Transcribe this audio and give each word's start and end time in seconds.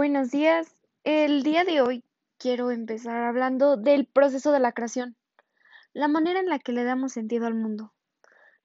Buenos 0.00 0.30
días. 0.30 0.74
El 1.04 1.42
día 1.42 1.64
de 1.64 1.82
hoy 1.82 2.02
quiero 2.38 2.70
empezar 2.70 3.22
hablando 3.22 3.76
del 3.76 4.06
proceso 4.06 4.50
de 4.50 4.58
la 4.58 4.72
creación, 4.72 5.14
la 5.92 6.08
manera 6.08 6.40
en 6.40 6.48
la 6.48 6.58
que 6.58 6.72
le 6.72 6.84
damos 6.84 7.12
sentido 7.12 7.46
al 7.46 7.52
mundo. 7.52 7.92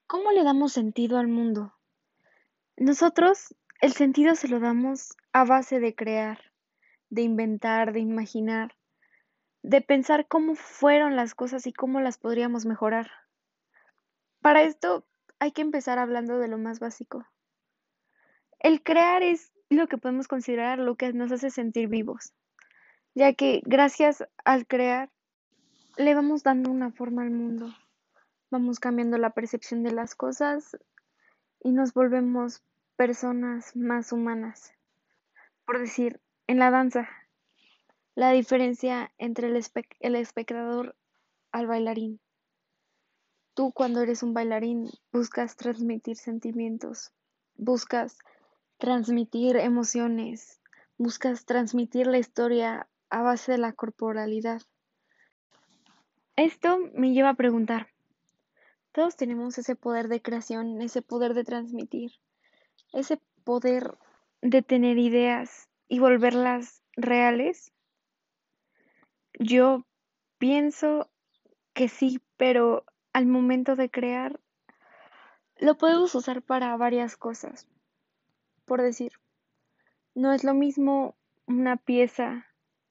¿Cómo 0.06 0.32
le 0.32 0.44
damos 0.44 0.72
sentido 0.72 1.18
al 1.18 1.28
mundo? 1.28 1.74
Nosotros 2.78 3.54
el 3.82 3.92
sentido 3.92 4.34
se 4.34 4.48
lo 4.48 4.60
damos 4.60 5.14
a 5.34 5.44
base 5.44 5.78
de 5.78 5.94
crear, 5.94 6.40
de 7.10 7.20
inventar, 7.20 7.92
de 7.92 8.00
imaginar, 8.00 8.74
de 9.62 9.82
pensar 9.82 10.28
cómo 10.28 10.54
fueron 10.54 11.16
las 11.16 11.34
cosas 11.34 11.66
y 11.66 11.72
cómo 11.74 12.00
las 12.00 12.16
podríamos 12.16 12.64
mejorar. 12.64 13.10
Para 14.40 14.62
esto 14.62 15.06
hay 15.38 15.52
que 15.52 15.60
empezar 15.60 15.98
hablando 15.98 16.38
de 16.38 16.48
lo 16.48 16.56
más 16.56 16.80
básico. 16.80 17.26
El 18.58 18.82
crear 18.82 19.22
es 19.22 19.52
lo 19.74 19.88
que 19.88 19.98
podemos 19.98 20.28
considerar 20.28 20.78
lo 20.78 20.94
que 20.96 21.12
nos 21.12 21.32
hace 21.32 21.50
sentir 21.50 21.88
vivos, 21.88 22.32
ya 23.14 23.32
que 23.32 23.62
gracias 23.64 24.24
al 24.44 24.66
crear 24.66 25.10
le 25.96 26.14
vamos 26.14 26.42
dando 26.42 26.70
una 26.70 26.92
forma 26.92 27.22
al 27.22 27.30
mundo, 27.30 27.74
vamos 28.50 28.78
cambiando 28.78 29.18
la 29.18 29.30
percepción 29.30 29.82
de 29.82 29.92
las 29.92 30.14
cosas 30.14 30.76
y 31.62 31.72
nos 31.72 31.94
volvemos 31.94 32.62
personas 32.96 33.74
más 33.74 34.12
humanas. 34.12 34.72
Por 35.64 35.78
decir, 35.78 36.20
en 36.46 36.58
la 36.58 36.70
danza, 36.70 37.08
la 38.14 38.30
diferencia 38.30 39.12
entre 39.18 39.48
el, 39.48 39.62
el 40.00 40.16
espectador 40.16 40.94
al 41.50 41.66
bailarín. 41.66 42.20
Tú 43.54 43.72
cuando 43.72 44.02
eres 44.02 44.22
un 44.22 44.34
bailarín 44.34 44.90
buscas 45.12 45.56
transmitir 45.56 46.16
sentimientos, 46.16 47.12
buscas 47.56 48.18
transmitir 48.78 49.56
emociones, 49.56 50.60
buscas 50.98 51.46
transmitir 51.46 52.06
la 52.06 52.18
historia 52.18 52.88
a 53.10 53.22
base 53.22 53.52
de 53.52 53.58
la 53.58 53.72
corporalidad. 53.72 54.62
Esto 56.36 56.78
me 56.94 57.12
lleva 57.12 57.30
a 57.30 57.34
preguntar, 57.34 57.88
todos 58.92 59.16
tenemos 59.16 59.56
ese 59.58 59.76
poder 59.76 60.08
de 60.08 60.20
creación, 60.20 60.80
ese 60.82 61.02
poder 61.02 61.34
de 61.34 61.44
transmitir, 61.44 62.12
ese 62.92 63.20
poder 63.44 63.96
de 64.42 64.62
tener 64.62 64.98
ideas 64.98 65.68
y 65.88 65.98
volverlas 65.98 66.82
reales. 66.96 67.72
Yo 69.38 69.86
pienso 70.38 71.10
que 71.72 71.88
sí, 71.88 72.20
pero 72.36 72.84
al 73.12 73.26
momento 73.26 73.76
de 73.76 73.90
crear 73.90 74.40
lo 75.58 75.78
podemos 75.78 76.14
usar 76.14 76.42
para 76.42 76.76
varias 76.76 77.16
cosas 77.16 77.66
por 78.66 78.82
decir. 78.82 79.12
No 80.14 80.32
es 80.32 80.44
lo 80.44 80.52
mismo 80.52 81.16
una 81.46 81.76
pieza 81.76 82.46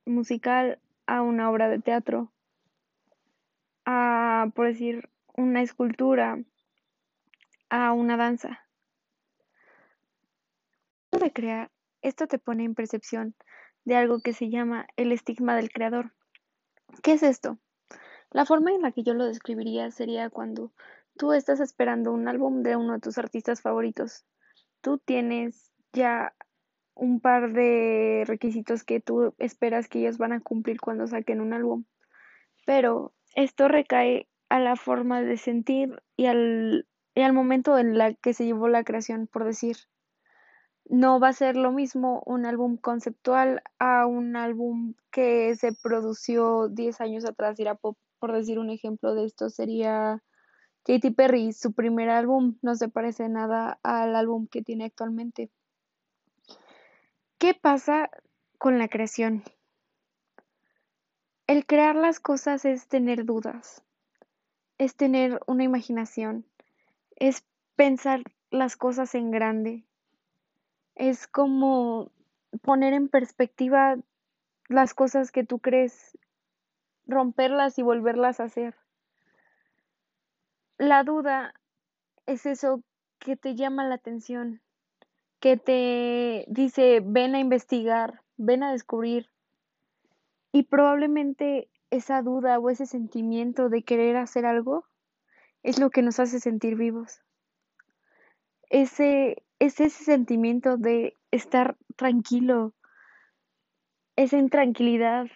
musical 0.05 0.79
a 1.05 1.21
una 1.21 1.51
obra 1.51 1.69
de 1.69 1.79
teatro, 1.79 2.31
a, 3.85 4.47
por 4.55 4.67
decir, 4.67 5.09
una 5.35 5.61
escultura, 5.61 6.39
a 7.69 7.93
una 7.93 8.17
danza. 8.17 8.65
De 11.11 11.31
crear, 11.31 11.71
esto 12.01 12.27
te 12.27 12.39
pone 12.39 12.63
en 12.63 12.75
percepción 12.75 13.35
de 13.83 13.95
algo 13.95 14.19
que 14.19 14.33
se 14.33 14.49
llama 14.49 14.87
el 14.95 15.11
estigma 15.11 15.55
del 15.55 15.71
creador. 15.71 16.13
¿Qué 17.03 17.13
es 17.13 17.23
esto? 17.23 17.59
La 18.31 18.45
forma 18.45 18.71
en 18.71 18.81
la 18.81 18.91
que 18.91 19.03
yo 19.03 19.13
lo 19.13 19.25
describiría 19.25 19.91
sería 19.91 20.29
cuando 20.29 20.71
tú 21.17 21.33
estás 21.33 21.59
esperando 21.59 22.11
un 22.11 22.27
álbum 22.27 22.63
de 22.63 22.75
uno 22.75 22.93
de 22.93 22.99
tus 22.99 23.17
artistas 23.17 23.61
favoritos 23.61 24.25
tú 24.85 24.99
tienes 24.99 25.71
ya 25.93 26.35
un 26.93 27.19
par 27.19 27.53
de 27.53 28.23
requisitos 28.27 28.83
que 28.83 28.99
tú 28.99 29.33
esperas 29.39 29.87
que 29.87 29.97
ellos 29.97 30.19
van 30.19 30.31
a 30.31 30.41
cumplir 30.41 30.79
cuando 30.79 31.07
saquen 31.07 31.41
un 31.41 31.53
álbum. 31.53 31.85
Pero 32.67 33.11
esto 33.33 33.67
recae 33.67 34.29
a 34.47 34.59
la 34.59 34.75
forma 34.75 35.23
de 35.23 35.37
sentir 35.37 36.03
y 36.15 36.27
al, 36.27 36.87
y 37.15 37.21
al 37.21 37.33
momento 37.33 37.79
en 37.79 37.97
la 37.97 38.13
que 38.13 38.35
se 38.35 38.45
llevó 38.45 38.67
la 38.67 38.83
creación, 38.83 39.25
por 39.25 39.43
decir. 39.43 39.75
No 40.87 41.19
va 41.19 41.29
a 41.29 41.33
ser 41.33 41.57
lo 41.57 41.71
mismo 41.71 42.21
un 42.27 42.45
álbum 42.45 42.77
conceptual 42.77 43.63
a 43.79 44.05
un 44.05 44.35
álbum 44.35 44.93
que 45.09 45.55
se 45.55 45.71
produció 45.73 46.69
10 46.69 47.01
años 47.01 47.25
atrás, 47.25 47.57
pop, 47.81 47.97
por 48.19 48.33
decir 48.33 48.59
un 48.59 48.69
ejemplo 48.69 49.15
de 49.15 49.25
esto 49.25 49.49
sería 49.49 50.21
Katy 50.85 51.09
Perry, 51.09 51.51
su 51.51 51.73
primer 51.73 52.09
álbum 52.09 52.57
no 52.61 52.75
se 52.75 52.89
parece 52.89 53.27
nada 53.27 53.79
al 53.81 54.15
álbum 54.15 54.45
que 54.45 54.61
tiene 54.61 54.85
actualmente. 54.85 55.49
¿Qué 57.39 57.55
pasa 57.55 58.11
con 58.59 58.77
la 58.77 58.87
creación? 58.87 59.43
El 61.47 61.65
crear 61.65 61.95
las 61.95 62.19
cosas 62.19 62.65
es 62.65 62.87
tener 62.87 63.25
dudas, 63.25 63.83
es 64.77 64.95
tener 64.95 65.39
una 65.47 65.63
imaginación, 65.63 66.45
es 67.15 67.43
pensar 67.75 68.21
las 68.51 68.77
cosas 68.77 69.15
en 69.15 69.31
grande, 69.31 69.85
es 70.93 71.25
como 71.25 72.11
poner 72.61 72.93
en 72.93 73.09
perspectiva 73.09 73.97
las 74.67 74.93
cosas 74.93 75.31
que 75.31 75.43
tú 75.43 75.57
crees, 75.57 76.15
romperlas 77.07 77.79
y 77.79 77.81
volverlas 77.81 78.39
a 78.39 78.43
hacer 78.43 78.75
la 80.77 81.03
duda 81.03 81.53
es 82.25 82.45
eso 82.45 82.83
que 83.19 83.35
te 83.35 83.55
llama 83.55 83.87
la 83.87 83.95
atención, 83.95 84.61
que 85.39 85.57
te 85.57 86.45
dice, 86.47 87.01
ven 87.03 87.35
a 87.35 87.39
investigar, 87.39 88.21
ven 88.37 88.63
a 88.63 88.71
descubrir. 88.71 89.29
Y 90.51 90.63
probablemente 90.63 91.69
esa 91.89 92.21
duda 92.21 92.59
o 92.59 92.69
ese 92.69 92.85
sentimiento 92.85 93.69
de 93.69 93.83
querer 93.83 94.17
hacer 94.17 94.45
algo 94.45 94.85
es 95.63 95.79
lo 95.79 95.89
que 95.89 96.01
nos 96.01 96.19
hace 96.19 96.39
sentir 96.39 96.75
vivos. 96.75 97.21
Ese, 98.69 99.43
es 99.59 99.79
ese 99.79 100.03
sentimiento 100.03 100.77
de 100.77 101.17
estar 101.31 101.77
tranquilo, 101.95 102.73
esa 104.15 104.37
intranquilidad 104.37 105.27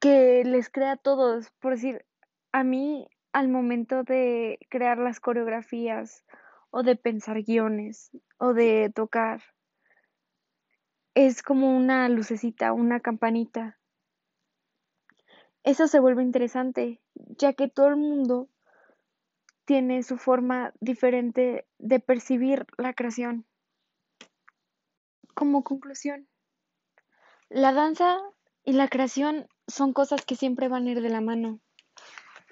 que 0.00 0.42
les 0.44 0.70
crea 0.70 0.92
a 0.92 0.96
todos. 0.96 1.50
Por 1.60 1.72
decir, 1.72 2.04
a 2.52 2.64
mí 2.64 3.08
al 3.34 3.48
momento 3.48 4.04
de 4.04 4.60
crear 4.70 4.96
las 4.96 5.18
coreografías 5.18 6.24
o 6.70 6.84
de 6.84 6.94
pensar 6.94 7.42
guiones 7.42 8.12
o 8.38 8.54
de 8.54 8.92
tocar. 8.94 9.42
Es 11.14 11.42
como 11.42 11.76
una 11.76 12.08
lucecita, 12.08 12.72
una 12.72 13.00
campanita. 13.00 13.76
Eso 15.64 15.88
se 15.88 15.98
vuelve 15.98 16.22
interesante, 16.22 17.02
ya 17.14 17.54
que 17.54 17.68
todo 17.68 17.88
el 17.88 17.96
mundo 17.96 18.48
tiene 19.64 20.04
su 20.04 20.16
forma 20.16 20.72
diferente 20.78 21.66
de 21.78 21.98
percibir 21.98 22.66
la 22.78 22.92
creación. 22.92 23.46
Como 25.34 25.64
conclusión, 25.64 26.28
la 27.48 27.72
danza 27.72 28.16
y 28.62 28.74
la 28.74 28.86
creación 28.86 29.48
son 29.66 29.92
cosas 29.92 30.24
que 30.24 30.36
siempre 30.36 30.68
van 30.68 30.86
a 30.86 30.92
ir 30.92 31.00
de 31.00 31.10
la 31.10 31.20
mano. 31.20 31.60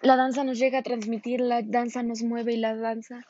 La 0.03 0.17
danza 0.17 0.43
nos 0.43 0.59
llega 0.59 0.79
a 0.79 0.83
transmitir, 0.83 1.41
la 1.41 1.63
danza 1.63 2.03
nos 2.03 2.23
mueve 2.23 2.55
y 2.55 2.57
la 2.57 2.75
danza 2.75 3.25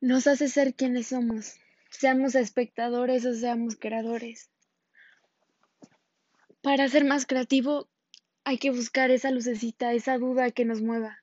nos 0.00 0.26
hace 0.26 0.48
ser 0.48 0.74
quienes 0.74 1.08
somos, 1.08 1.56
seamos 1.90 2.34
espectadores 2.34 3.26
o 3.26 3.34
seamos 3.34 3.76
creadores. 3.76 4.48
Para 6.62 6.88
ser 6.88 7.04
más 7.04 7.26
creativo 7.26 7.88
hay 8.44 8.56
que 8.56 8.70
buscar 8.70 9.10
esa 9.10 9.30
lucecita, 9.30 9.92
esa 9.92 10.16
duda 10.16 10.50
que 10.50 10.64
nos 10.64 10.80
mueva. 10.80 11.22